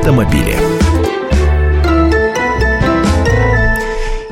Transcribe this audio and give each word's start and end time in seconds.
автомобили. 0.00 0.79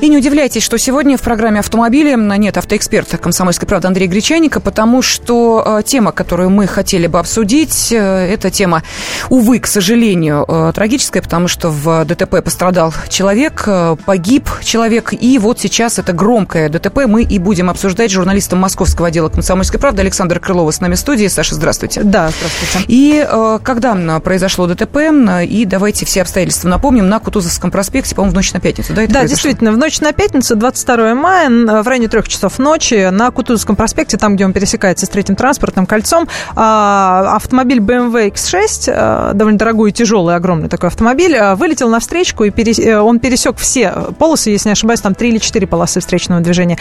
И 0.01 0.07
не 0.07 0.17
удивляйтесь, 0.17 0.63
что 0.63 0.77
сегодня 0.77 1.17
в 1.17 1.21
программе 1.21 1.59
«Автомобили» 1.59 2.15
нет 2.37 2.57
автоэксперта 2.57 3.17
«Комсомольской 3.17 3.67
правды» 3.67 3.89
Андрея 3.89 4.07
Гречаника, 4.07 4.61
потому 4.61 5.01
что 5.01 5.79
э, 5.79 5.83
тема, 5.83 6.13
которую 6.13 6.49
мы 6.51 6.67
хотели 6.67 7.07
бы 7.07 7.19
обсудить, 7.19 7.91
э, 7.91 7.97
это 7.97 8.49
тема, 8.49 8.81
увы, 9.27 9.59
к 9.59 9.67
сожалению, 9.67 10.45
э, 10.47 10.71
трагическая, 10.73 11.21
потому 11.21 11.49
что 11.49 11.69
в 11.69 12.05
ДТП 12.05 12.41
пострадал 12.41 12.93
человек, 13.09 13.67
погиб 14.05 14.47
человек, 14.63 15.11
и 15.11 15.37
вот 15.37 15.59
сейчас 15.59 15.99
это 15.99 16.13
громкое 16.13 16.69
ДТП 16.69 16.99
мы 17.05 17.23
и 17.23 17.37
будем 17.37 17.69
обсуждать 17.69 18.09
с 18.09 18.13
журналистом 18.13 18.59
московского 18.59 19.09
отдела 19.09 19.27
«Комсомольской 19.27 19.81
правды» 19.81 20.01
Александр 20.01 20.39
Крылова 20.39 20.71
с 20.71 20.79
нами 20.79 20.95
в 20.95 20.99
студии. 20.99 21.27
Саша, 21.27 21.55
здравствуйте. 21.55 22.03
Да, 22.03 22.29
здравствуйте. 22.29 22.85
И 22.87 23.27
когда 23.63 24.19
произошло 24.21 24.65
ДТП, 24.65 24.97
и 25.43 25.65
давайте 25.65 26.05
все 26.05 26.21
обстоятельства 26.21 26.69
напомним, 26.69 27.09
на 27.09 27.19
Кутузовском 27.19 27.69
проспекте, 27.69 28.15
по-моему, 28.15 28.31
в 28.31 28.35
ночь 28.35 28.53
на 28.53 28.61
пятницу, 28.61 28.93
да? 28.93 29.03
Это 29.03 29.11
да, 29.11 29.19
произошло? 29.19 29.35
действительно, 29.35 29.71
в 29.73 29.77
ночь 29.77 29.88
ночь 29.89 30.01
на 30.01 30.13
пятницу, 30.13 30.55
22 30.55 31.15
мая, 31.15 31.49
в 31.49 31.87
районе 31.87 32.07
трех 32.09 32.27
часов 32.27 32.59
ночи 32.59 33.09
на 33.09 33.31
Кутузовском 33.31 33.75
проспекте, 33.75 34.17
там, 34.17 34.35
где 34.35 34.45
он 34.45 34.53
пересекается 34.53 35.07
с 35.07 35.09
третьим 35.09 35.35
транспортным 35.35 35.87
кольцом, 35.87 36.27
а, 36.55 37.33
автомобиль 37.35 37.79
BMW 37.79 38.31
X6, 38.31 38.91
а, 38.93 39.33
довольно 39.33 39.57
дорогой 39.57 39.89
и 39.89 39.93
тяжелый, 39.93 40.35
огромный 40.35 40.69
такой 40.69 40.89
автомобиль, 40.89 41.35
а, 41.35 41.55
вылетел 41.55 41.89
на 41.89 41.99
встречку, 41.99 42.43
и 42.43 42.51
э, 42.51 42.99
он 42.99 43.17
пересек 43.17 43.57
все 43.57 43.91
полосы, 44.19 44.51
если 44.51 44.69
не 44.69 44.73
ошибаюсь, 44.73 45.01
там 45.01 45.15
три 45.15 45.29
или 45.29 45.39
четыре 45.39 45.65
полосы 45.65 46.01
встречного 46.01 46.39
движения, 46.41 46.77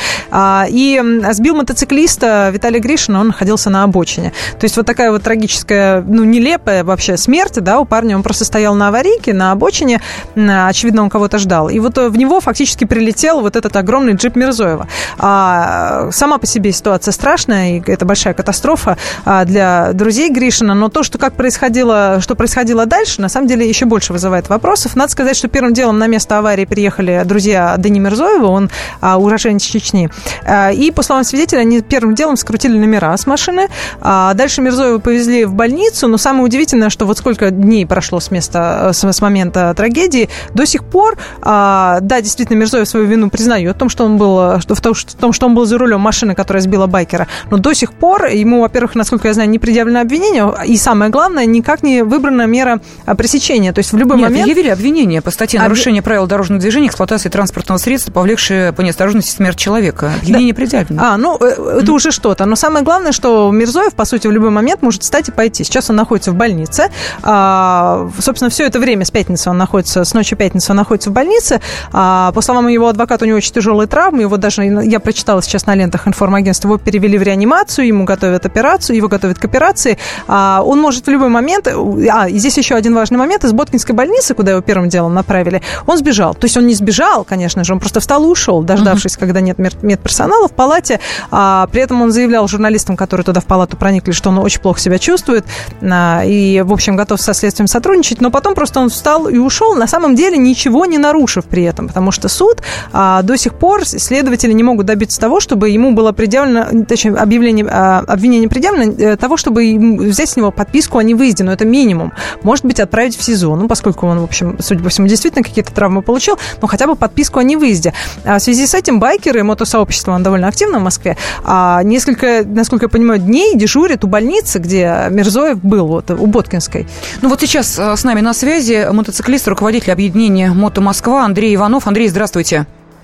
и 0.68 1.02
сбил 1.32 1.56
мотоциклиста 1.56 2.50
Виталия 2.52 2.80
Гришина, 2.80 3.20
он 3.20 3.28
находился 3.28 3.70
на 3.70 3.84
обочине. 3.84 4.34
То 4.60 4.64
есть 4.64 4.76
вот 4.76 4.84
такая 4.84 5.10
вот 5.10 5.22
трагическая, 5.22 6.02
ну, 6.02 6.24
нелепая 6.24 6.84
вообще 6.84 7.16
смерть, 7.16 7.54
да, 7.54 7.80
у 7.80 7.86
парня, 7.86 8.16
он 8.16 8.22
просто 8.22 8.44
стоял 8.44 8.74
на 8.74 8.88
аварийке, 8.88 9.32
на 9.32 9.52
обочине, 9.52 10.02
очевидно, 10.34 11.02
он 11.04 11.08
кого-то 11.08 11.38
ждал. 11.38 11.70
И 11.70 11.78
вот 11.78 11.96
в 11.96 12.16
него 12.18 12.40
фактически 12.40 12.84
прилетел 12.98 13.40
вот 13.42 13.54
этот 13.54 13.76
огромный 13.76 14.14
джип 14.14 14.34
Мирзоева. 14.34 14.88
А, 15.18 16.08
сама 16.10 16.38
по 16.38 16.46
себе 16.46 16.72
ситуация 16.72 17.12
страшная, 17.12 17.78
и 17.78 17.82
это 17.86 18.04
большая 18.04 18.34
катастрофа 18.34 18.98
а, 19.24 19.44
для 19.44 19.92
друзей 19.92 20.30
Гришина, 20.30 20.74
но 20.74 20.88
то, 20.88 21.04
что 21.04 21.16
как 21.16 21.34
происходило, 21.34 22.18
что 22.20 22.34
происходило 22.34 22.86
дальше, 22.86 23.20
на 23.20 23.28
самом 23.28 23.46
деле 23.46 23.68
еще 23.68 23.84
больше 23.84 24.12
вызывает 24.12 24.48
вопросов. 24.48 24.96
Надо 24.96 25.12
сказать, 25.12 25.36
что 25.36 25.46
первым 25.46 25.74
делом 25.74 26.00
на 26.00 26.08
место 26.08 26.38
аварии 26.38 26.64
приехали 26.64 27.22
друзья 27.24 27.76
Дани 27.78 28.00
Мирзоева, 28.00 28.46
он 28.46 28.68
а, 29.00 29.16
уроженец 29.16 29.62
Чечни. 29.62 30.10
А, 30.44 30.72
и, 30.72 30.90
по 30.90 31.04
словам 31.04 31.22
свидетеля, 31.22 31.60
они 31.60 31.82
первым 31.82 32.16
делом 32.16 32.36
скрутили 32.36 32.76
номера 32.76 33.16
с 33.16 33.28
машины. 33.28 33.68
А, 34.00 34.34
дальше 34.34 34.60
Мирзоева 34.60 34.98
повезли 34.98 35.44
в 35.44 35.54
больницу, 35.54 36.08
но 36.08 36.18
самое 36.18 36.44
удивительное, 36.44 36.90
что 36.90 37.06
вот 37.06 37.18
сколько 37.18 37.52
дней 37.52 37.86
прошло 37.86 38.18
с 38.18 38.32
места, 38.32 38.90
с, 38.92 39.04
с 39.04 39.20
момента 39.20 39.72
трагедии, 39.76 40.28
до 40.52 40.66
сих 40.66 40.82
пор, 40.82 41.16
а, 41.42 41.98
да, 42.00 42.20
действительно, 42.20 42.56
Мирзоев 42.56 42.87
свою 42.88 43.06
вину 43.06 43.30
признает 43.30 43.76
в 43.76 43.78
том, 43.78 43.88
что 43.88 44.04
он 44.04 44.16
был, 44.16 44.60
что, 44.60 44.74
в 44.74 44.80
том, 44.80 44.94
что, 44.94 45.12
в 45.12 45.14
том, 45.14 45.32
что 45.32 45.46
он 45.46 45.54
был 45.54 45.64
за 45.64 45.78
рулем 45.78 46.00
машины, 46.00 46.34
которая 46.34 46.62
сбила 46.62 46.86
байкера. 46.86 47.26
Но 47.50 47.58
до 47.58 47.72
сих 47.74 47.92
пор 47.92 48.26
ему, 48.26 48.60
во-первых, 48.60 48.94
насколько 48.94 49.28
я 49.28 49.34
знаю, 49.34 49.48
не 49.48 49.58
предъявлено 49.58 50.00
обвинение, 50.00 50.52
и 50.66 50.76
самое 50.76 51.10
главное, 51.10 51.46
никак 51.46 51.82
не 51.82 52.02
выбрана 52.02 52.46
мера 52.46 52.80
а, 53.06 53.14
пресечения. 53.14 53.72
То 53.72 53.80
есть 53.80 53.92
в 53.92 53.96
любой 53.96 54.16
Нет, 54.16 54.30
момент... 54.30 54.44
предъявили 54.44 54.70
обвинение 54.70 55.22
по 55.22 55.30
статье 55.30 55.60
нарушение 55.60 56.02
правил 56.02 56.26
дорожного 56.26 56.60
движения, 56.60 56.88
эксплуатации 56.88 57.28
транспортного 57.28 57.78
средства, 57.78 58.12
повлекшее 58.12 58.72
по 58.72 58.80
неосторожности 58.80 59.30
смерть 59.30 59.58
человека. 59.58 60.12
Обвинение 60.20 60.52
да. 60.52 60.56
предъявлено. 60.56 61.02
А, 61.02 61.16
ну, 61.16 61.36
mm-hmm. 61.36 61.82
это 61.82 61.92
уже 61.92 62.10
что-то. 62.10 62.46
Но 62.46 62.56
самое 62.56 62.84
главное, 62.84 63.12
что 63.12 63.50
Мирзоев, 63.50 63.94
по 63.94 64.04
сути, 64.04 64.26
в 64.26 64.32
любой 64.32 64.50
момент 64.50 64.82
может 64.82 65.02
встать 65.02 65.28
и 65.28 65.32
пойти. 65.32 65.64
Сейчас 65.64 65.90
он 65.90 65.96
находится 65.96 66.32
в 66.32 66.34
больнице. 66.34 66.90
А, 67.22 68.08
собственно, 68.18 68.50
все 68.50 68.64
это 68.64 68.78
время 68.78 69.04
с 69.04 69.10
пятницы 69.10 69.50
он 69.50 69.58
находится, 69.58 70.04
с 70.04 70.14
ночи 70.14 70.36
пятницы 70.36 70.72
он 70.72 70.76
находится 70.76 71.10
в 71.10 71.12
больнице. 71.12 71.60
А, 71.92 72.32
по 72.32 72.40
словам 72.40 72.68
его 72.78 72.88
адвоката, 72.88 73.24
у 73.24 73.28
него 73.28 73.36
очень 73.36 73.52
тяжелые 73.52 73.86
травмы. 73.86 74.22
Его 74.22 74.36
даже, 74.36 74.64
я 74.64 75.00
прочитала 75.00 75.42
сейчас 75.42 75.66
на 75.66 75.74
лентах 75.74 76.06
информагентства, 76.08 76.68
его 76.68 76.78
перевели 76.78 77.18
в 77.18 77.22
реанимацию, 77.22 77.86
ему 77.86 78.04
готовят 78.04 78.46
операцию, 78.46 78.96
его 78.96 79.08
готовят 79.08 79.38
к 79.38 79.44
операции. 79.44 79.98
А, 80.26 80.62
он 80.64 80.80
может 80.80 81.06
в 81.06 81.10
любой 81.10 81.28
момент... 81.28 81.68
А, 81.68 82.28
и 82.28 82.38
здесь 82.38 82.56
еще 82.58 82.74
один 82.74 82.94
важный 82.94 83.18
момент. 83.18 83.44
Из 83.44 83.52
Боткинской 83.52 83.94
больницы, 83.94 84.34
куда 84.34 84.52
его 84.52 84.60
первым 84.60 84.88
делом 84.88 85.14
направили, 85.14 85.62
он 85.86 85.98
сбежал. 85.98 86.34
То 86.34 86.46
есть 86.46 86.56
он 86.56 86.66
не 86.66 86.74
сбежал, 86.74 87.24
конечно 87.24 87.64
же, 87.64 87.72
он 87.72 87.80
просто 87.80 88.00
встал 88.00 88.24
и 88.24 88.26
ушел, 88.26 88.62
дождавшись, 88.62 89.16
uh-huh. 89.16 89.20
когда 89.20 89.40
нет 89.40 89.58
медперсонала 89.58 90.48
в 90.48 90.52
палате. 90.52 91.00
А, 91.30 91.66
при 91.70 91.82
этом 91.82 92.02
он 92.02 92.12
заявлял 92.12 92.46
журналистам, 92.48 92.96
которые 92.96 93.24
туда 93.24 93.40
в 93.40 93.44
палату 93.44 93.76
проникли, 93.76 94.12
что 94.12 94.30
он 94.30 94.38
очень 94.38 94.60
плохо 94.60 94.80
себя 94.80 94.98
чувствует 94.98 95.44
а, 95.82 96.22
и, 96.24 96.62
в 96.62 96.72
общем, 96.72 96.96
готов 96.96 97.20
со 97.20 97.34
следствием 97.34 97.66
сотрудничать. 97.66 98.20
Но 98.20 98.30
потом 98.30 98.54
просто 98.54 98.80
он 98.80 98.90
встал 98.90 99.28
и 99.28 99.38
ушел, 99.38 99.74
на 99.74 99.86
самом 99.86 100.14
деле 100.14 100.38
ничего 100.38 100.86
не 100.86 100.98
нарушив 100.98 101.44
при 101.44 101.64
этом, 101.64 101.88
потому 101.88 102.10
что 102.10 102.28
суд 102.28 102.62
а, 102.92 103.22
до 103.22 103.36
сих 103.36 103.54
пор 103.54 103.84
следователи 103.84 104.52
не 104.52 104.62
могут 104.62 104.86
добиться 104.86 105.20
того, 105.20 105.40
чтобы 105.40 105.70
ему 105.70 105.92
было 105.92 106.12
предъявлено, 106.12 106.84
точнее, 106.86 107.14
объявление, 107.14 107.66
а, 107.70 108.04
обвинение 108.06 108.48
предъявлено, 108.48 108.92
э, 108.92 109.16
того, 109.16 109.36
чтобы 109.36 109.76
взять 109.78 110.30
с 110.30 110.36
него 110.36 110.50
подписку 110.50 110.98
о 110.98 111.02
невыезде, 111.02 111.44
но 111.44 111.52
это 111.52 111.64
минимум. 111.64 112.12
Может 112.42 112.64
быть, 112.64 112.80
отправить 112.80 113.16
в 113.16 113.22
СИЗО, 113.22 113.56
ну, 113.56 113.68
поскольку 113.68 114.06
он, 114.06 114.20
в 114.20 114.24
общем, 114.24 114.56
судя 114.60 114.82
по 114.82 114.88
всему, 114.88 115.06
действительно 115.06 115.44
какие-то 115.44 115.72
травмы 115.72 116.02
получил, 116.02 116.38
но 116.60 116.68
хотя 116.68 116.86
бы 116.86 116.96
подписку 116.96 117.38
о 117.38 117.42
невыезде. 117.42 117.92
А 118.24 118.38
в 118.38 118.42
связи 118.42 118.66
с 118.66 118.74
этим 118.74 119.00
байкеры, 119.00 119.42
мотосообщество, 119.42 120.12
он 120.12 120.22
довольно 120.22 120.48
активно 120.48 120.78
в 120.78 120.82
Москве, 120.82 121.16
а 121.44 121.82
несколько, 121.82 122.42
насколько 122.44 122.86
я 122.86 122.88
понимаю, 122.88 123.20
дней 123.20 123.54
дежурит 123.56 124.04
у 124.04 124.08
больницы, 124.08 124.58
где 124.58 125.08
Мирзоев 125.10 125.62
был, 125.62 125.86
вот, 125.86 126.10
у 126.10 126.26
Боткинской. 126.26 126.86
Ну, 127.22 127.28
вот 127.28 127.40
сейчас 127.40 127.78
э, 127.78 127.96
с 127.96 128.04
нами 128.04 128.20
на 128.20 128.34
связи 128.34 128.88
мотоциклист, 128.90 129.46
руководитель 129.48 129.92
объединения 129.92 130.50
«Мото 130.50 130.80
Москва» 130.80 131.24
Андрей 131.24 131.54
Иванов. 131.54 131.86
Андрей, 131.86 132.08
здравствуйте. 132.08 132.57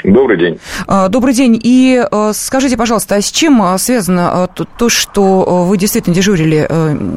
Добрый 0.04 0.36
день. 0.36 0.58
А, 0.86 1.08
добрый 1.08 1.32
день. 1.32 1.58
И 1.62 1.98
а, 2.10 2.32
скажите, 2.34 2.76
пожалуйста, 2.76 3.16
а 3.16 3.20
с 3.22 3.32
чем 3.32 3.62
а, 3.62 3.76
связано 3.78 4.48
то, 4.78 4.88
что 4.90 5.64
вы 5.64 5.78
действительно 5.78 6.14
дежурили 6.14 6.68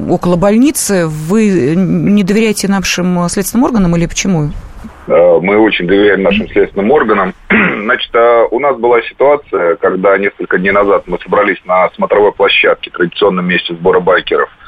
около 0.10 0.38
больницы? 0.38 1.06
Вы 1.08 1.76
не 1.76 2.24
доверяете 2.24 2.70
нашим 2.70 3.28
следственным 3.28 3.66
органам 3.66 3.96
или 3.98 4.06
почему? 4.06 4.52
Мы 5.08 5.58
очень 5.58 5.88
доверяем 5.88 6.24
нашим 6.24 6.48
следственным 6.50 6.92
органам. 6.92 7.34
Значит, 7.50 8.12
у 8.52 8.60
нас 8.60 8.78
была 8.78 9.02
ситуация, 9.02 9.76
когда 9.76 10.18
несколько 10.18 10.58
дней 10.58 10.72
назад 10.72 11.04
мы 11.08 11.20
собрались 11.20 11.60
на 11.66 11.90
смотровой 11.96 12.32
площадке, 12.32 12.90
традиционном 12.90 13.46
месте 13.48 13.74
сбора 13.74 14.00
байкеров– 14.00 14.50
а, 14.60 14.67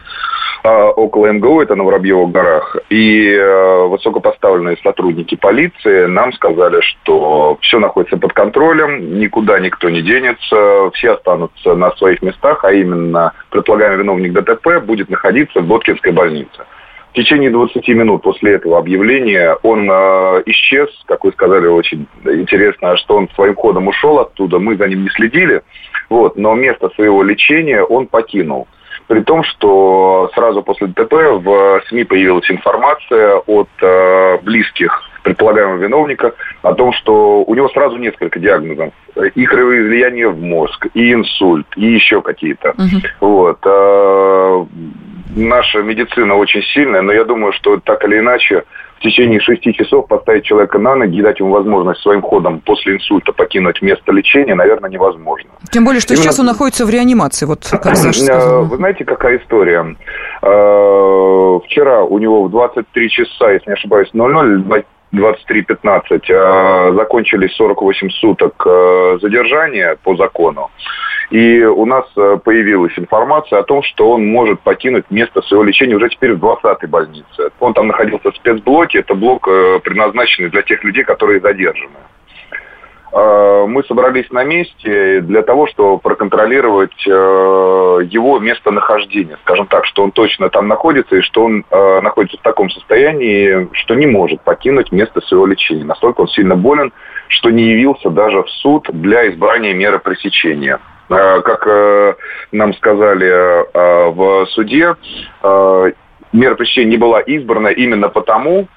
около 0.64 1.32
МГУ, 1.32 1.62
это 1.62 1.76
на 1.76 1.84
Воробьевых 1.84 2.32
горах, 2.32 2.76
и 2.90 3.32
э, 3.32 3.88
высокопоставленные 3.88 4.78
сотрудники 4.84 5.36
полиции 5.36 6.06
нам 6.06 6.34
сказали, 6.34 6.82
что 6.82 7.58
все 7.62 7.80
находится 7.80 8.18
под 8.18 8.34
контролем, 8.34 9.20
никуда 9.20 9.60
никто 9.60 9.90
не 9.90 10.02
денется, 10.02 10.92
все 10.94 11.14
останутся 11.14 11.76
на 11.76 11.92
своих 11.92 12.22
местах, 12.22 12.66
а 12.66 12.74
именно 12.74 13.34
предполагаемый 13.52 14.00
виновник 14.00 14.34
ДТП 14.34 14.84
будет 14.84 15.10
находиться 15.10 15.62
в 15.62 15.68
Боткинской 15.68 16.12
больнице. 16.12 16.66
В 17.12 17.14
течение 17.14 17.50
20 17.50 17.88
минут 17.90 18.22
после 18.22 18.54
этого 18.54 18.78
объявления 18.78 19.58
он 19.64 19.90
э, 19.90 20.44
исчез, 20.46 20.90
как 21.08 21.24
вы 21.24 21.32
сказали, 21.32 21.66
очень 21.68 22.06
интересно, 22.26 22.98
что 22.98 23.16
он 23.16 23.30
своим 23.30 23.56
ходом 23.56 23.88
ушел 23.88 24.20
оттуда, 24.20 24.60
мы 24.60 24.78
за 24.78 24.88
ним 24.88 25.04
не 25.04 25.10
следили, 25.10 25.64
вот, 26.10 26.36
но 26.38 26.54
место 26.54 26.90
своего 26.90 27.24
лечения 27.24 27.82
он 27.82 28.08
покинул. 28.08 28.68
При 29.10 29.22
том, 29.22 29.44
что 29.44 30.30
сразу 30.36 30.62
после 30.62 30.86
ДТП 30.86 31.14
в 31.14 31.82
СМИ 31.90 32.04
появилась 32.04 32.50
информация 32.52 33.38
от 33.38 33.68
э, 33.82 34.38
близких 34.44 35.02
предполагаемого 35.24 35.78
виновника 35.78 36.34
о 36.62 36.76
том, 36.76 36.94
что 36.94 37.44
у 37.44 37.56
него 37.56 37.70
сразу 37.70 37.98
несколько 37.98 38.40
диагнозов. 38.40 38.94
И 39.34 39.46
кровоизлияние 39.48 40.30
в 40.30 40.40
мозг, 40.40 40.86
и 40.94 41.12
инсульт, 41.12 41.66
и 41.76 41.88
еще 41.88 42.22
какие-то. 42.22 42.76
Угу. 42.78 43.28
Вот. 43.28 43.58
Э, 43.66 44.66
наша 45.36 45.82
медицина 45.82 46.36
очень 46.36 46.62
сильная, 46.62 47.02
но 47.02 47.12
я 47.12 47.24
думаю, 47.24 47.52
что 47.54 47.80
так 47.80 48.06
или 48.06 48.20
иначе 48.20 48.64
в 49.00 49.02
течение 49.02 49.40
шести 49.40 49.74
часов 49.74 50.08
поставить 50.08 50.44
человека 50.44 50.78
на 50.78 50.96
ноги 50.96 51.20
и 51.20 51.22
дать 51.22 51.40
ему 51.40 51.52
возможность 51.52 52.02
своим 52.02 52.22
ходом 52.22 52.60
после 52.60 52.96
инсульта 52.96 53.32
покинуть 53.32 53.82
место 53.82 54.12
лечения, 54.12 54.56
наверное, 54.56 54.90
невозможно. 54.90 55.50
Тем 55.72 55.86
более, 55.86 56.02
что 56.02 56.14
Именно... 56.14 56.24
сейчас 56.24 56.40
он 56.40 56.46
находится 56.48 56.86
в 56.86 56.90
реанимации, 56.90 57.46
вот 57.46 57.66
как 57.72 57.86
Саша 57.96 58.22
сказал. 58.22 58.66
Вы 58.66 58.76
знаете, 58.76 59.06
какая 59.06 59.38
история? 59.38 59.96
Э, 60.42 61.60
вчера 61.66 62.04
у 62.04 62.18
него 62.20 62.44
в 62.44 62.52
23 62.52 63.10
часа, 63.10 63.52
если 63.52 63.70
не 63.70 63.74
ошибаюсь, 63.74 64.10
00, 64.12 64.64
23.15 65.14 66.22
э, 66.30 66.94
закончились 66.96 67.56
48 67.56 68.10
суток 68.10 68.64
э, 68.66 69.18
задержания 69.22 69.98
по 70.04 70.16
закону. 70.16 70.70
И 71.32 71.64
у 71.64 71.86
нас 71.86 72.06
э, 72.16 72.38
появилась 72.44 72.94
информация 72.98 73.60
о 73.60 73.64
том, 73.64 73.82
что 73.84 74.12
он 74.12 74.28
может 74.28 74.60
покинуть 74.62 75.06
место 75.10 75.42
своего 75.42 75.64
лечения 75.64 75.96
уже 75.96 76.10
теперь 76.10 76.34
в 76.34 76.44
20-й 76.44 76.88
больнице. 76.88 77.52
Он 77.60 77.74
там 77.74 77.88
находился 77.88 78.32
в 78.32 78.36
спецблоке. 78.36 79.00
Это 79.00 79.16
блок, 79.16 79.46
предназначенный 79.84 80.50
для 80.50 80.62
тех 80.62 80.84
людей, 80.84 81.04
которые 81.04 81.40
задержаны. 81.40 81.98
Э, 83.12 83.66
мы 83.68 83.84
собрались 83.86 84.30
на 84.32 84.44
месте 84.44 85.22
для 85.22 85.42
того, 85.42 85.68
чтобы 85.68 86.00
проконтролировать 86.00 87.08
э, 87.08 87.12
его 87.12 88.40
местонахождение. 88.40 89.38
Скажем 89.42 89.68
так, 89.68 89.86
что 89.86 90.04
он 90.04 90.12
точно 90.12 90.50
там 90.50 90.68
находится 90.68 91.16
и 91.16 91.22
что 91.22 91.46
он 91.46 91.66
э, 91.70 92.02
находится 92.02 92.38
в 92.38 92.42
таком 92.42 92.70
состоянии, 92.70 93.68
что 93.74 93.96
не 93.96 94.06
может 94.06 94.42
покинуть 94.42 94.92
место 94.92 95.22
своего 95.22 95.48
лечения. 95.48 95.86
Настолько 95.86 96.22
он 96.22 96.28
сильно 96.28 96.56
болен, 96.56 96.94
что 97.30 97.50
не 97.50 97.64
явился 97.64 98.10
даже 98.10 98.44
в 98.44 98.50
суд 98.50 98.88
для 98.92 99.30
избрания 99.30 99.74
меры 99.74 100.00
пресечения. 100.00 100.80
Как 101.08 101.68
нам 102.52 102.72
сказали 102.76 103.66
в 103.74 104.46
суде, 104.52 104.96
мера 105.42 106.56
пресечения 106.56 106.92
не 106.92 106.98
была 106.98 107.20
избрана 107.22 107.70
именно 107.70 108.10
потому, 108.10 108.68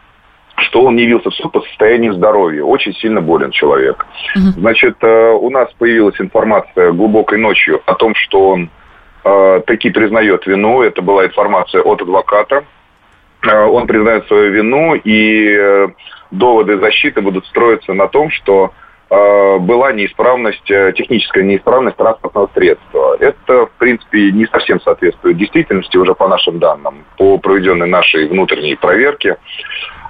что 0.73 0.85
он 0.85 0.97
не 0.97 1.03
явился 1.03 1.29
в 1.29 1.35
суд 1.35 1.53
по 1.53 1.61
состоянию 1.61 2.15
здоровья. 2.15 2.65
Очень 2.65 2.95
сильно 2.95 3.21
болен 3.21 3.51
человек. 3.51 4.07
Угу. 4.35 4.61
Значит, 4.61 4.97
э, 5.03 5.33
у 5.33 5.51
нас 5.51 5.71
появилась 5.79 6.19
информация 6.19 6.93
глубокой 6.93 7.37
ночью 7.37 7.83
о 7.85 7.95
том, 7.95 8.15
что 8.15 8.49
он 8.49 8.71
э, 9.23 9.61
таки 9.67 9.91
признает 9.91 10.47
вину. 10.47 10.81
Это 10.81 11.03
была 11.03 11.27
информация 11.27 11.83
от 11.83 12.01
адвоката. 12.01 12.65
Э, 13.43 13.65
он 13.67 13.87
признает 13.87 14.27
свою 14.29 14.51
вину, 14.51 14.95
и 14.95 15.89
доводы 16.31 16.79
защиты 16.79 17.21
будут 17.21 17.45
строиться 17.49 17.93
на 17.93 18.09
том, 18.09 18.31
что 18.31 18.73
была 19.13 19.93
неисправность, 19.93 20.65
техническая 20.65 21.45
неисправность 21.45 21.99
транспортного 21.99 22.49
средства. 22.55 23.17
Это, 23.21 23.67
в 23.67 23.73
принципе, 23.79 24.33
не 24.33 24.47
совсем 24.47 24.81
соответствует 24.81 25.37
действительности 25.37 25.99
уже 25.99 26.15
по 26.15 26.29
нашим 26.29 26.59
данным, 26.59 27.05
по 27.19 27.37
проведенной 27.37 27.89
нашей 27.89 28.27
внутренней 28.27 28.75
проверке. 28.75 29.37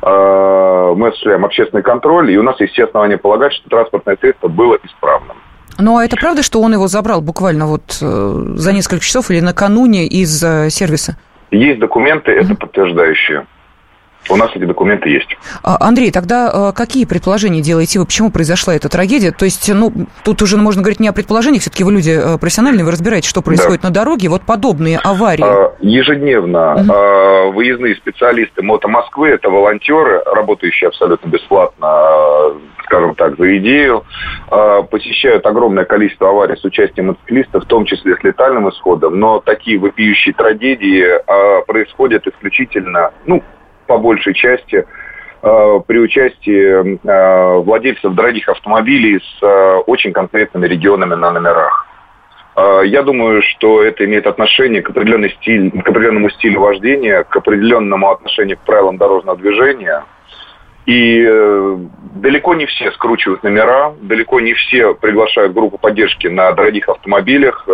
Э, 0.03 0.95
мы 0.97 1.09
осуществляем 1.09 1.45
общественный 1.45 1.83
контроль, 1.83 2.33
и 2.33 2.37
у 2.37 2.43
нас 2.43 2.61
есть 2.61 2.73
все 2.73 2.85
основания 2.85 3.19
полагать, 3.19 3.53
что 3.53 3.69
транспортное 3.69 4.17
средство 4.21 4.49
было 4.49 4.79
исправным. 4.83 5.37
Ну, 5.79 5.97
а 5.97 6.05
это 6.05 6.17
правда, 6.17 6.43
что 6.43 6.61
он 6.61 6.73
его 6.73 6.87
забрал 6.89 7.21
буквально 7.23 7.67
вот 7.67 7.99
э, 8.03 8.35
за 8.57 8.73
несколько 8.73 9.05
часов 9.05 9.31
или 9.31 9.41
накануне 9.41 10.07
из 10.07 10.43
э, 10.43 10.71
сервиса? 10.71 11.17
Есть 11.51 11.79
документы, 11.79 12.33
это 12.33 12.55
подтверждающие. 12.55 13.47
У 14.31 14.37
нас 14.37 14.51
эти 14.55 14.65
документы 14.65 15.09
есть. 15.09 15.37
А, 15.63 15.77
Андрей, 15.81 16.13
тогда 16.13 16.71
э, 16.71 16.73
какие 16.73 17.05
предположения 17.05 17.61
делаете 17.61 17.99
вы, 17.99 18.07
почему 18.07 18.31
произошла 18.31 18.75
эта 18.75 18.89
трагедия? 18.89 19.33
То 19.33 19.45
есть, 19.45 19.69
ну, 19.73 19.93
тут 20.25 20.43
уже 20.43 20.57
можно 20.57 20.83
говорить 20.83 21.01
не 21.01 21.09
о 21.09 21.13
предположениях, 21.13 21.63
все-таки 21.63 21.83
вы 21.83 21.93
люди 21.93 22.11
э, 22.11 22.39
профессиональные, 22.39 22.85
вы 22.85 22.93
разбираете, 22.93 23.29
что 23.29 23.43
происходит 23.43 23.83
да. 23.83 23.89
на 23.89 23.95
дороге, 23.95 24.29
вот 24.29 24.43
подобные 24.43 24.99
аварии. 24.99 25.45
А, 25.45 25.75
ежедневно 25.81 26.75
угу. 26.75 27.53
выездные 27.53 27.97
специалисты 27.97 28.63
Мото 28.63 28.89
Москвы, 28.89 29.31
это 29.31 29.51
волонтеры, 29.51 30.23
работающие 30.25 30.89
абсолютно 30.89 31.29
бесплатно, 31.29 31.89
скажем 32.85 33.15
так, 33.15 33.37
за 33.39 33.57
идею, 33.59 34.05
посещают 34.91 35.47
огромное 35.47 35.85
количество 35.85 36.29
аварий 36.29 36.57
с 36.57 36.65
участием 36.65 37.09
мотоциклистов, 37.09 37.65
в 37.65 37.67
том 37.67 37.85
числе 37.87 38.17
с 38.17 38.23
летальным 38.23 38.69
исходом, 38.69 39.19
но 39.19 39.41
такие 39.41 39.79
вопиющие 39.79 40.35
трагедии 40.35 41.07
происходят 41.67 42.27
исключительно, 42.27 43.13
ну, 43.27 43.43
по 43.93 43.99
большей 43.99 44.33
части 44.33 44.87
э, 45.43 45.81
при 45.87 45.99
участии 45.99 46.63
э, 46.73 47.59
владельцев 47.59 48.15
дорогих 48.15 48.49
автомобилей 48.49 49.21
с 49.21 49.43
э, 49.43 49.83
очень 49.87 50.13
конкретными 50.15 50.67
регионами 50.67 51.15
на 51.15 51.31
номерах. 51.31 51.89
Я 52.85 53.03
думаю, 53.03 53.41
что 53.43 53.83
это 53.83 54.05
имеет 54.05 54.27
отношение 54.27 54.83
к, 54.83 54.91
стиль, 54.91 55.71
к 55.71 55.89
определенному 55.89 56.29
стилю 56.29 56.61
вождения, 56.61 57.25
к 57.25 57.35
определенному 57.35 58.11
отношению 58.11 58.59
к 58.59 58.61
правилам 58.61 58.99
дорожного 58.99 59.39
движения. 59.39 60.05
И 60.85 61.27
далеко 62.17 62.55
не 62.55 62.67
все 62.67 62.93
скручивают 62.93 63.43
номера, 63.43 63.95
далеко 64.03 64.39
не 64.41 64.53
все 64.53 64.93
приглашают 64.93 65.55
группу 65.55 65.79
поддержки 65.79 66.27
на 66.27 66.53
дорогих 66.53 66.91
автомобилях 66.91 67.65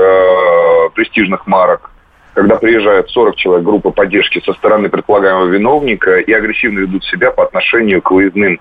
престижных 0.94 1.48
марок 1.48 1.90
когда 2.38 2.54
приезжает 2.54 3.10
40 3.10 3.34
человек 3.34 3.66
группы 3.66 3.90
поддержки 3.90 4.40
со 4.46 4.52
стороны 4.52 4.88
предполагаемого 4.88 5.46
виновника 5.46 6.18
и 6.18 6.32
агрессивно 6.32 6.78
ведут 6.78 7.04
себя 7.06 7.32
по 7.32 7.42
отношению 7.42 8.00
к 8.00 8.12
выездным 8.12 8.60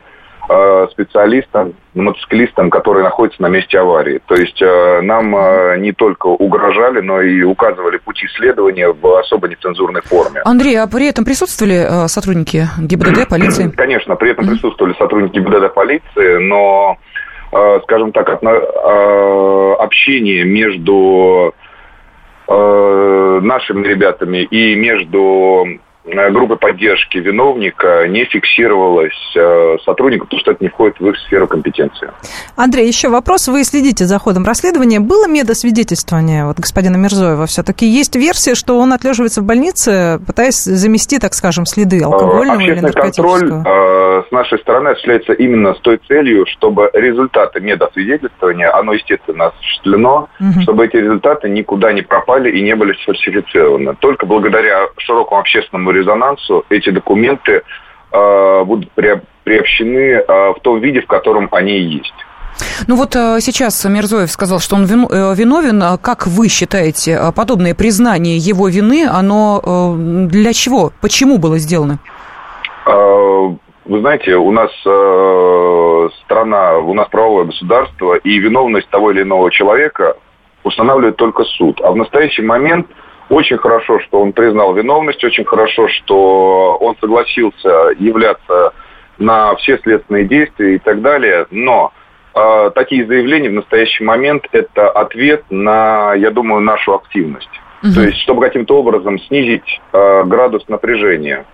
э, 0.50 0.88
специалистам, 0.90 1.76
мотоциклистам, 1.94 2.72
которые 2.72 3.04
находятся 3.04 3.40
на 3.44 3.50
месте 3.50 3.78
аварии. 3.78 4.20
То 4.26 4.34
есть 4.34 4.60
э, 4.64 5.02
нам 5.02 5.36
э, 5.36 5.78
не 5.78 5.92
только 5.92 6.26
угрожали, 6.26 7.02
но 7.02 7.22
и 7.22 7.44
указывали 7.44 7.98
пути 7.98 8.26
следования 8.36 8.92
в 8.92 9.20
особо 9.20 9.48
нецензурной 9.48 10.02
форме. 10.02 10.42
Андрей, 10.44 10.80
а 10.82 10.88
при 10.88 11.10
этом 11.10 11.24
присутствовали 11.24 12.08
сотрудники 12.08 12.66
ГИБДД, 12.80 13.30
полиции? 13.30 13.70
Конечно, 13.78 14.16
при 14.16 14.32
этом 14.32 14.48
присутствовали 14.48 14.96
сотрудники 14.98 15.38
ГИБДД, 15.38 15.72
полиции, 15.72 16.38
но, 16.38 16.98
скажем 17.84 18.12
так, 18.12 18.28
общение 19.80 20.46
между 20.46 21.54
нашими 22.48 23.88
ребятами 23.88 24.44
и 24.44 24.76
между 24.76 25.80
э, 26.08 26.32
группой 26.32 26.58
поддержки 26.58 27.18
виновника 27.18 28.08
не 28.08 28.26
фиксировалось 28.26 29.36
э, 29.36 29.78
сотрудников, 29.86 30.28
потому 30.28 30.40
что 30.40 30.52
это 30.52 30.64
не 30.64 30.70
входит 30.70 31.00
в 31.00 31.08
их 31.08 31.18
сферу 31.20 31.48
компетенции. 31.48 32.12
Андрей, 32.56 32.88
еще 32.88 33.10
вопрос. 33.10 33.48
Вы 33.48 33.64
следите 33.64 34.06
за 34.06 34.20
ходом 34.20 34.46
расследования. 34.46 35.00
Было 35.00 35.28
медосвидетельствование 35.28 36.46
вот, 36.46 36.58
господина 36.60 36.98
Мирзоева 36.98 37.46
все-таки? 37.46 37.86
Есть 37.86 38.16
версия, 38.16 38.56
что 38.56 38.78
он 38.78 38.94
отлеживается 38.94 39.42
в 39.42 39.46
больнице, 39.46 40.20
пытаясь 40.26 40.64
замести, 40.64 41.20
так 41.20 41.34
скажем, 41.34 41.66
следы 41.66 42.02
алкогольного 42.04 42.62
или 42.62 42.80
наркотического? 42.80 43.64
контроль 43.64 43.64
с 44.28 44.32
нашей 44.32 44.60
стороны 44.60 44.90
осуществляется 44.90 45.34
именно 45.34 45.74
с 45.74 45.80
той 45.80 46.00
целью, 46.08 46.46
чтобы 46.48 46.90
результаты 46.94 47.60
медосвидетельствования, 47.60 48.74
оно, 48.76 48.94
естественно, 48.94 49.48
осуществлено, 49.48 50.30
угу. 50.40 50.62
чтобы 50.62 50.86
эти 50.86 50.98
результаты 50.98 51.50
никуда 51.50 51.94
не 51.94 52.02
пропали 52.02 52.52
и 52.52 52.62
не 52.62 52.76
были 52.76 52.94
сфальсифицированы. 53.04 53.96
Только 54.00 54.26
благодаря 54.26 54.88
широкому 54.98 55.42
общественному 55.42 55.92
резонансу 55.98 56.66
эти 56.70 56.90
документы 56.90 57.62
э, 58.12 58.64
будут 58.64 58.92
приобщены 58.92 59.98
э, 59.98 60.24
в 60.28 60.60
том 60.62 60.80
виде, 60.80 61.02
в 61.02 61.08
котором 61.08 61.48
они 61.52 61.78
и 61.78 61.84
есть. 61.98 62.14
Ну 62.88 62.96
вот 62.96 63.16
э, 63.16 63.40
сейчас 63.40 63.86
Мирзоев 63.86 64.32
сказал, 64.32 64.60
что 64.60 64.76
он 64.76 64.84
э, 64.86 64.88
виновен. 65.36 65.98
Как 66.02 66.28
вы 66.28 66.48
считаете, 66.48 67.20
подобное 67.36 67.76
признание 67.76 68.38
его 68.38 68.68
вины, 68.68 69.08
оно 69.08 69.96
для 70.28 70.54
чего, 70.54 70.92
почему 71.02 71.38
было 71.38 71.58
сделано? 71.58 72.00
Вы 73.88 74.02
знаете, 74.02 74.36
у 74.36 74.52
нас 74.52 74.70
э, 74.86 76.10
страна, 76.26 76.78
у 76.80 76.94
нас 76.94 77.08
правовое 77.08 77.46
государство, 77.46 78.16
и 78.16 78.38
виновность 78.38 78.90
того 78.90 79.12
или 79.12 79.22
иного 79.22 79.50
человека 79.50 80.18
устанавливает 80.66 81.16
только 81.16 81.46
суд. 81.46 81.80
А 81.82 81.92
в 81.92 81.96
настоящий 81.96 82.42
момент 82.42 82.88
очень 83.30 83.58
хорошо, 83.58 84.00
что 84.00 84.22
он 84.22 84.34
признал 84.34 84.74
виновность, 84.74 85.24
очень 85.24 85.46
хорошо, 85.46 85.88
что 85.90 86.78
он 86.80 86.96
согласился 87.00 87.92
являться 88.00 88.74
на 89.18 89.56
все 89.56 89.78
следственные 89.80 90.26
действия 90.26 90.76
и 90.76 90.80
так 90.80 91.02
далее. 91.02 91.46
Но 91.52 91.92
э, 92.34 92.72
такие 92.76 93.06
заявления 93.06 93.50
в 93.50 93.54
настоящий 93.54 94.04
момент 94.04 94.48
это 94.52 94.90
ответ 94.90 95.44
на, 95.50 96.14
я 96.16 96.32
думаю, 96.32 96.62
нашу 96.62 96.94
активность. 96.94 97.50
Угу. 97.84 97.94
То 97.94 98.02
есть, 98.02 98.20
чтобы 98.22 98.42
каким-то 98.42 98.78
образом 98.78 99.20
снизить 99.20 99.82
э, 99.92 100.24
градус 100.24 100.68
напряжения. 100.68 101.46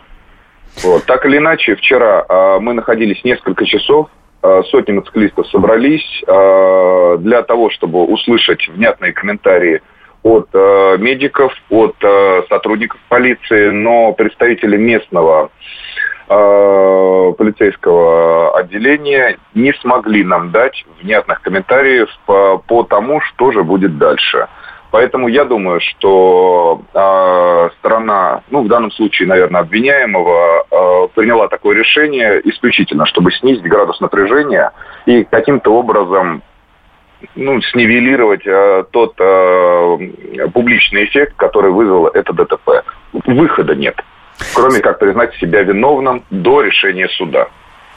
Вот. 0.83 1.05
Так 1.05 1.25
или 1.25 1.37
иначе, 1.37 1.75
вчера 1.75 2.25
э, 2.27 2.59
мы 2.59 2.73
находились 2.73 3.23
несколько 3.23 3.65
часов, 3.65 4.09
э, 4.41 4.61
сотни 4.69 4.93
мотоциклистов 4.93 5.47
собрались 5.47 6.23
э, 6.25 7.17
для 7.19 7.43
того, 7.43 7.69
чтобы 7.69 8.03
услышать 8.05 8.67
внятные 8.69 9.13
комментарии 9.13 9.81
от 10.23 10.47
э, 10.53 10.97
медиков, 10.99 11.53
от 11.69 11.95
э, 12.01 12.43
сотрудников 12.49 12.99
полиции, 13.09 13.69
но 13.69 14.13
представители 14.13 14.77
местного 14.77 15.51
э, 16.29 17.33
полицейского 17.37 18.57
отделения 18.57 19.37
не 19.53 19.73
смогли 19.73 20.23
нам 20.23 20.51
дать 20.51 20.85
внятных 21.01 21.41
комментариев 21.41 22.09
по, 22.25 22.57
по 22.57 22.83
тому, 22.83 23.19
что 23.21 23.51
же 23.51 23.63
будет 23.63 23.97
дальше. 23.97 24.47
Поэтому 24.93 25.27
я 25.27 25.43
думаю, 25.43 25.79
что 25.81 26.83
э, 26.93 27.69
сторона, 27.79 28.43
ну, 28.51 28.61
в 28.61 28.67
данном 28.67 28.91
случае, 28.91 29.27
наверное, 29.27 29.61
обвиняемого, 29.61 30.67
э, 30.69 31.07
приняла 31.15 31.47
такое 31.47 31.75
решение 31.75 32.39
исключительно, 32.43 33.07
чтобы 33.07 33.31
снизить 33.31 33.63
градус 33.63 33.99
напряжения 34.01 34.71
и 35.07 35.23
каким-то 35.23 35.73
образом 35.73 36.43
ну, 37.35 37.61
снивелировать 37.61 38.45
э, 38.45 38.83
тот 38.91 39.15
э, 39.19 39.97
публичный 40.53 41.05
эффект, 41.05 41.35
который 41.35 41.71
вызвало 41.71 42.11
это 42.13 42.33
ДТП. 42.33 42.83
Выхода 43.25 43.75
нет, 43.75 43.95
кроме 44.53 44.79
как 44.79 44.99
признать 44.99 45.35
себя 45.35 45.63
виновным 45.63 46.23
до 46.29 46.61
решения 46.61 47.07
суда. 47.09 47.47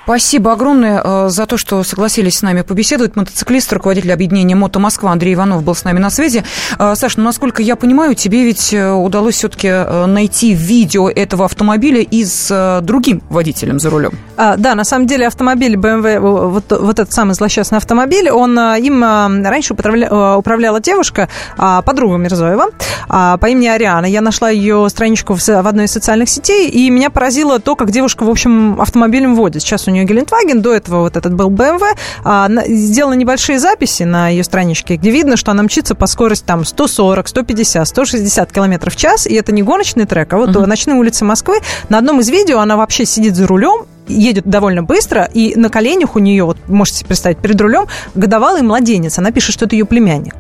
Спасибо 0.07 0.53
огромное 0.53 1.03
э, 1.03 1.29
за 1.31 1.47
то, 1.47 1.57
что 1.57 1.83
согласились 1.83 2.39
с 2.39 2.43
нами 2.43 2.63
побеседовать. 2.63 3.17
Мотоциклист, 3.17 3.73
руководитель 3.73 4.13
объединения 4.13 4.55
«Мото 4.55 4.79
Москва» 4.79 5.11
Андрей 5.11 5.35
Иванов 5.35 5.65
был 5.65 5.75
с 5.75 5.83
нами 5.83 5.99
на 5.99 6.11
связи. 6.11 6.45
Э, 6.79 6.95
Саш, 6.95 7.17
ну, 7.17 7.25
насколько 7.25 7.61
я 7.61 7.75
понимаю, 7.75 8.15
тебе 8.15 8.45
ведь 8.45 8.73
э, 8.73 8.93
удалось 8.93 9.35
все-таки 9.35 9.69
найти 10.07 10.55
видео 10.55 11.11
этого 11.11 11.47
автомобиля 11.47 12.03
и 12.03 12.25
с 12.25 12.81
другим 12.83 13.21
водителем 13.31 13.81
за 13.81 13.91
рулем. 13.91 14.13
А, 14.37 14.57
да, 14.57 14.77
на 14.77 14.85
самом 14.85 15.09
деле 15.09 15.27
автомобиль 15.27 15.75
BMW, 15.75 16.21
вот, 16.21 16.65
вот 16.71 16.99
этот 17.01 17.13
самый 17.13 17.35
злосчастный 17.35 17.79
автомобиль, 17.79 18.31
он 18.31 18.57
им 18.59 19.03
раньше 19.03 19.73
управля, 19.73 20.37
управляла 20.37 20.79
девушка, 20.79 21.29
а, 21.59 21.83
подруга 21.83 22.17
Мирзоева, 22.17 22.67
а, 23.09 23.39
по 23.39 23.47
имени 23.47 23.67
Ариана. 23.67 24.07
Я 24.07 24.21
нашла 24.21 24.51
ее 24.51 24.87
страничку 24.89 25.35
в, 25.35 25.45
в 25.45 25.67
одной 25.67 25.87
из 25.87 25.93
социальных 25.93 26.29
сетей, 26.29 26.69
и 26.69 26.91
меня 26.91 27.11
поразило 27.11 27.59
то, 27.59 27.75
как 27.75 27.91
девушка, 27.91 28.25
в 28.25 28.31
общем, 28.31 28.81
автомобилем 28.81 29.35
водит. 29.35 29.63
Сейчас 29.63 29.89
у 29.89 29.91
нее 29.91 29.96
Гелендваген, 30.05 30.63
до 30.63 30.75
этого 30.75 31.01
вот 31.01 31.17
этот 31.17 31.35
был 31.35 31.51
BMW. 31.51 31.97
А, 32.25 32.49
сделаны 32.67 33.17
небольшие 33.17 33.59
записи 33.59 34.03
на 34.03 34.29
ее 34.29 34.45
страничке, 34.45 34.97
где 34.97 35.11
видно, 35.11 35.37
что 35.37 35.51
она 35.51 35.63
мчится 35.63 35.95
по 35.95 36.07
скорости 36.07 36.45
там 36.45 36.65
140, 36.65 37.29
150, 37.29 37.87
160 37.87 38.53
километров 38.53 38.95
в 38.95 38.97
час, 38.97 39.27
и 39.27 39.35
это 39.35 39.53
не 39.53 39.63
гоночный 39.63 40.07
трек, 40.07 40.33
а 40.33 40.39
вот 40.39 40.51
uh-huh. 40.51 40.67
ночные 40.67 40.97
улицы 40.97 41.25
Москвы. 41.25 41.57
На 41.89 41.99
одном 41.99 42.21
из 42.21 42.29
видео 42.29 42.61
она 42.61 42.77
вообще 42.77 43.05
сидит 43.05 43.35
за 43.37 43.47
рулем 43.47 43.87
едет 44.09 44.47
довольно 44.47 44.83
быстро, 44.83 45.29
и 45.33 45.55
на 45.57 45.69
коленях 45.69 46.17
у 46.17 46.19
нее, 46.19 46.45
вот 46.45 46.57
можете 46.69 47.05
представить, 47.05 47.39
перед 47.39 47.61
рулем 47.61 47.87
годовалый 48.15 48.63
младенец. 48.63 49.19
Она 49.19 49.31
пишет, 49.31 49.55
что 49.55 49.65
это 49.67 49.75
ее 49.75 49.85
племянник. 49.85 50.35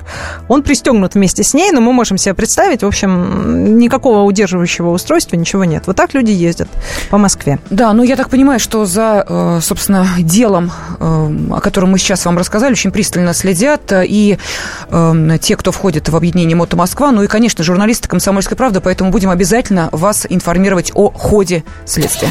Он 0.48 0.62
пристегнут 0.62 1.14
вместе 1.14 1.42
с 1.42 1.54
ней, 1.54 1.70
но 1.72 1.80
мы 1.80 1.92
можем 1.92 2.18
себе 2.18 2.34
представить, 2.34 2.82
в 2.82 2.86
общем, 2.86 3.78
никакого 3.78 4.22
удерживающего 4.22 4.90
устройства, 4.90 5.36
ничего 5.36 5.64
нет. 5.64 5.84
Вот 5.86 5.96
так 5.96 6.14
люди 6.14 6.30
ездят 6.30 6.68
по 7.10 7.18
Москве. 7.18 7.58
Да, 7.70 7.92
ну 7.92 8.02
я 8.02 8.16
так 8.16 8.30
понимаю, 8.30 8.60
что 8.60 8.84
за, 8.84 9.24
э, 9.26 9.60
собственно, 9.62 10.06
делом, 10.18 10.70
э, 10.98 11.30
о 11.52 11.60
котором 11.60 11.90
мы 11.90 11.98
сейчас 11.98 12.24
вам 12.24 12.38
рассказали, 12.38 12.72
очень 12.72 12.90
пристально 12.90 13.34
следят 13.34 13.92
и 13.92 14.38
э, 14.90 15.38
те, 15.40 15.56
кто 15.56 15.72
входит 15.72 16.08
в 16.08 16.16
объединение 16.16 16.56
«Мото 16.56 16.76
Москва», 16.76 17.12
ну 17.12 17.22
и, 17.22 17.26
конечно, 17.26 17.64
журналисты 17.64 18.08
«Комсомольской 18.08 18.56
правды», 18.56 18.80
поэтому 18.80 19.10
будем 19.10 19.30
обязательно 19.30 19.88
вас 19.92 20.26
информировать 20.28 20.92
о 20.94 21.10
ходе 21.10 21.64
следствия. 21.84 22.30